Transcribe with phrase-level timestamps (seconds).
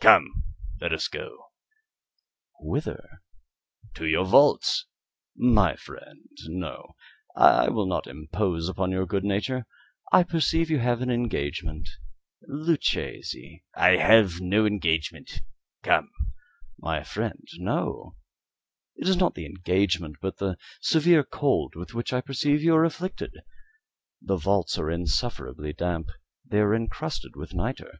[0.00, 0.44] "Come,
[0.80, 1.46] let us go."
[2.60, 3.20] "Whither?"
[3.94, 4.86] "To your vaults."
[5.34, 6.94] "My friend, no;
[7.34, 9.66] I will not impose upon your good nature.
[10.12, 11.88] I perceive you have an engagement.
[12.48, 15.40] Luchesi" "I have no engagement;
[15.82, 16.12] come."
[16.78, 18.14] "My friend, no.
[18.94, 22.84] It is not the engagement, but the severe cold with which I perceive you are
[22.84, 23.32] afflicted.
[24.20, 26.06] The vaults are insufferably damp.
[26.46, 27.98] They are encrusted with nitre."